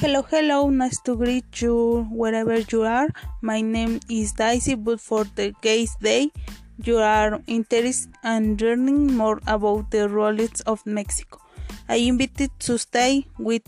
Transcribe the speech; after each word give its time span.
Hello, 0.00 0.22
hello, 0.22 0.70
nice 0.70 1.00
to 1.00 1.16
greet 1.16 1.60
you 1.60 2.06
wherever 2.12 2.56
you 2.60 2.82
are. 2.82 3.08
My 3.42 3.60
name 3.60 3.98
is 4.08 4.30
Daisy, 4.30 4.76
but 4.76 5.00
for 5.00 5.24
the 5.34 5.52
case 5.60 5.96
day, 6.00 6.30
you 6.84 6.98
are 6.98 7.40
interested 7.48 8.12
in 8.22 8.56
learning 8.58 9.16
more 9.16 9.40
about 9.48 9.90
the 9.90 10.08
rules 10.08 10.60
of 10.66 10.86
Mexico. 10.86 11.40
I 11.88 11.96
invited 11.96 12.52
to 12.60 12.78
stay 12.78 13.26
with 13.40 13.64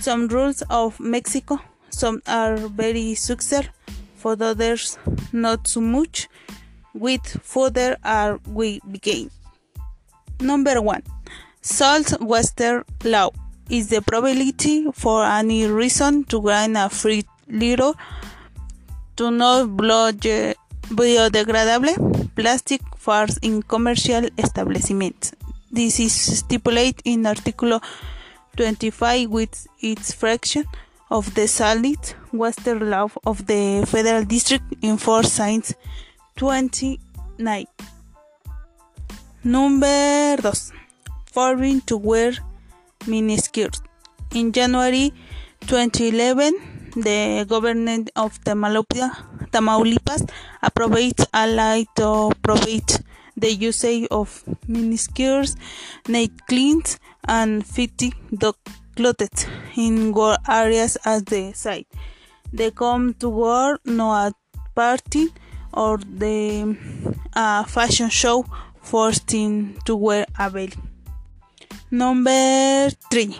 some 0.00 0.28
rules 0.28 0.60
of 0.68 1.00
Mexico. 1.00 1.58
Some 1.88 2.20
are 2.26 2.56
very 2.56 3.14
successful, 3.14 3.72
for 4.16 4.36
others 4.38 4.98
not 5.32 5.66
so 5.66 5.80
much. 5.80 6.28
With 6.92 7.26
further 7.42 7.96
are 8.04 8.38
we 8.46 8.80
begin. 8.90 9.30
Number 10.40 10.82
one, 10.82 11.04
Salt 11.62 12.20
Western 12.20 12.84
Law 13.02 13.30
is 13.70 13.88
the 13.88 14.02
probability 14.02 14.86
for 14.92 15.24
any 15.24 15.66
reason 15.66 16.24
to 16.24 16.40
grant 16.40 16.76
a 16.76 16.88
free 16.88 17.24
little 17.48 17.94
to 19.16 19.30
not 19.30 19.68
biodegradable 20.88 22.34
plastic 22.34 22.82
farms 22.96 23.38
in 23.42 23.62
commercial 23.62 24.28
establishments. 24.38 25.32
This 25.70 26.00
is 26.00 26.12
stipulated 26.12 27.02
in 27.04 27.26
Article 27.26 27.80
25 28.56 29.30
with 29.30 29.66
its 29.80 30.12
fraction 30.12 30.64
of 31.10 31.34
the 31.34 31.46
solid 31.46 31.98
Western 32.32 32.90
law 32.90 33.08
of 33.26 33.46
the 33.46 33.84
Federal 33.86 34.24
District 34.24 34.64
in 34.82 34.96
Force 34.96 35.32
Science 35.32 35.74
29. 36.36 37.66
Number 39.44 40.36
2. 40.36 40.50
Forbidden 41.26 41.80
to 41.82 41.96
wear 41.96 42.32
miniskirts. 43.06 43.80
In 44.34 44.52
January 44.52 45.12
2011, 45.66 46.92
the 46.96 47.44
government 47.48 48.10
of 48.16 48.38
Tamaulipas 48.44 50.28
approved 50.62 51.26
a 51.32 51.46
law 51.46 51.82
to 51.96 52.32
prohibit 52.42 53.00
the 53.36 53.52
use 53.52 53.84
of 54.10 54.44
miniskirts, 54.68 55.56
necklines, 56.04 56.98
and 57.26 57.66
fitting 57.66 58.12
fitted 58.30 58.54
clothes 58.96 59.46
in 59.76 60.12
war 60.12 60.36
areas 60.48 60.96
as 61.04 61.24
the 61.24 61.52
site. 61.52 61.88
They 62.52 62.70
come 62.70 63.14
to 63.14 63.28
war 63.28 63.80
no 63.84 64.14
at 64.14 64.34
party 64.74 65.28
or 65.72 65.98
the 65.98 66.76
uh, 67.34 67.64
fashion 67.64 68.08
show 68.08 68.44
forcing 68.80 69.78
to 69.84 69.96
wear 69.96 70.26
a 70.38 70.50
veil. 70.50 70.70
Number 71.94 72.90
three, 73.08 73.36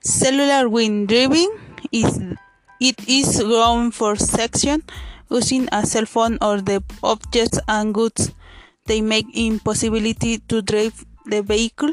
cellular 0.00 0.70
wind 0.70 1.08
driving 1.08 1.50
is 1.92 2.18
it 2.80 2.98
is 3.06 3.42
grown 3.42 3.90
for 3.90 4.16
section 4.16 4.82
using 5.28 5.68
a 5.70 5.84
cell 5.84 6.06
phone 6.06 6.38
or 6.40 6.62
the 6.62 6.82
objects 7.02 7.58
and 7.68 7.92
goods. 7.92 8.32
They 8.86 9.02
make 9.02 9.26
impossibility 9.34 10.38
to 10.48 10.62
drive 10.62 11.04
the 11.26 11.42
vehicle. 11.42 11.92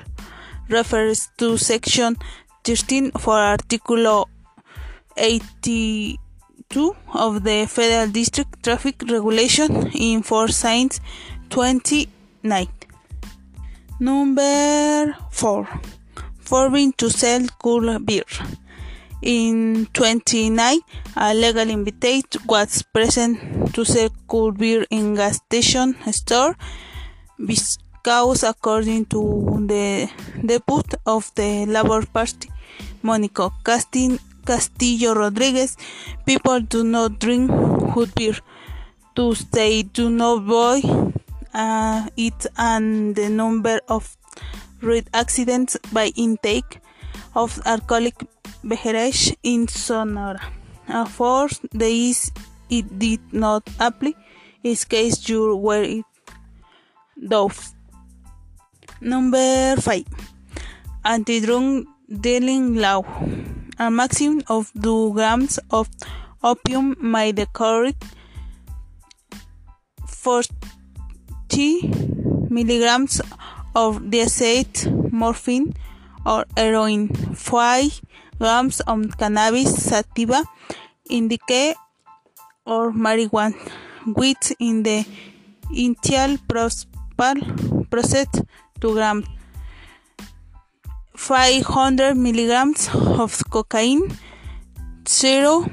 Refers 0.69 1.27
to 1.39 1.57
section 1.57 2.15
13 2.63 3.11
for 3.19 3.37
article 3.37 4.29
82 5.17 6.95
of 7.15 7.43
the 7.43 7.65
federal 7.67 8.07
district 8.07 8.63
traffic 8.63 9.03
regulation 9.09 9.91
in 9.91 10.23
force 10.23 10.55
signs 10.55 11.01
29 11.49 12.76
number 13.99 15.15
4 15.31 15.67
forbidden 16.39 16.93
to 16.93 17.09
sell 17.09 17.45
cool 17.61 17.99
beer. 17.99 18.23
In 19.21 19.87
29, 19.93 20.79
a 21.15 21.33
legal 21.33 21.69
invitation 21.69 22.41
was 22.47 22.83
present 22.93 23.73
to 23.73 23.83
sell 23.83 24.09
cool 24.27 24.51
beer 24.51 24.85
in 24.91 25.15
gas 25.15 25.37
station 25.37 25.95
store 26.11 26.55
because 27.43 28.43
according 28.43 29.05
to 29.05 29.19
the 29.67 30.09
deputy 30.45 30.97
of 31.05 31.31
the 31.35 31.65
Labor 31.65 32.05
Party, 32.05 32.49
Monico 33.03 33.51
Castillo 34.45 35.13
Rodriguez, 35.15 35.75
people 36.25 36.61
do 36.61 36.83
not 36.83 37.19
drink 37.19 37.51
good 37.93 38.13
beer. 38.15 38.37
Thus 39.15 39.43
they 39.51 39.81
do 39.81 40.09
not 40.11 40.45
buy 40.47 40.81
uh, 41.57 42.07
it 42.15 42.45
and 42.57 43.15
the 43.15 43.29
number 43.29 43.81
of 43.89 44.15
road 44.81 45.09
accidents 45.13 45.75
by 45.91 46.11
intake 46.15 46.79
of 47.35 47.59
alcoholic 47.65 48.15
beverage 48.63 49.35
in 49.43 49.67
Sonora. 49.67 50.39
Course, 51.17 51.59
this 51.73 52.31
it 52.69 52.87
did 52.99 53.19
not 53.33 53.67
apply 53.79 54.13
in 54.63 54.75
case 54.75 55.27
you 55.27 55.55
were 55.55 55.83
it 55.83 56.05
those. 57.17 57.73
Number 59.01 59.75
five, 59.77 60.05
anti-drug 61.03 61.85
dealing 62.21 62.75
law. 62.75 63.03
A 63.79 63.91
maximum 63.91 64.41
of 64.47 64.71
2 64.81 65.13
grams 65.13 65.59
of 65.69 65.89
opium 66.43 66.95
may 66.99 67.31
the 67.31 67.45
correct 67.53 68.03
40 71.57 72.49
milligrams 72.51 73.19
of 73.73 74.11
diacet 74.11 74.85
morphine 75.11 75.73
or 76.23 76.45
heroin, 76.55 77.07
5 77.33 78.01
grams 78.37 78.79
of 78.81 79.17
cannabis 79.17 79.73
sativa, 79.89 80.43
indica 81.09 81.73
or 82.63 82.91
marijuana, 82.91 83.55
with 84.05 84.53
in 84.59 84.83
the 84.83 85.03
initial 85.71 86.37
process 87.89 88.27
2 88.79 88.93
grams, 88.93 89.25
500 91.15 92.15
milligrams 92.15 92.87
of 92.93 93.41
cocaine, 93.49 94.15
0 95.07 95.65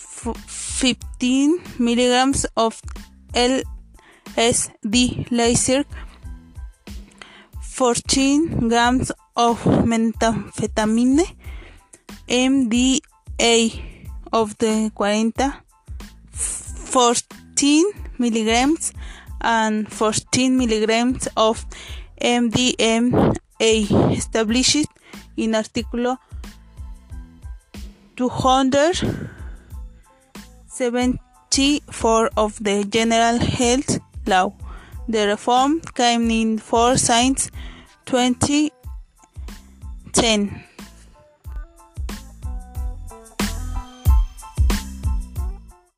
15 0.00 1.60
milligrams 1.78 2.46
of 2.56 2.80
L 3.34 3.62
SD 4.36 5.30
laser 5.30 5.84
14 7.62 8.68
grams 8.68 9.12
of 9.36 9.62
methamphetamine 9.64 11.24
MDA 12.28 13.54
of 14.32 14.56
the 14.58 14.90
40 14.94 15.52
14 16.32 17.92
milligrams 18.18 18.92
and 19.40 19.90
14 19.92 20.56
milligrams 20.56 21.28
of 21.36 21.64
MDMA 22.20 23.36
established 24.16 24.86
in 25.36 25.54
Article 25.54 26.16
274 30.80 32.30
of 32.38 32.56
the 32.64 32.84
General 32.84 33.38
Health 33.38 33.98
law. 34.26 34.54
The 35.08 35.26
reform 35.26 35.82
came 35.94 36.30
in 36.30 36.56
force 36.56 37.02
since 37.02 37.50
2010. 38.06 40.64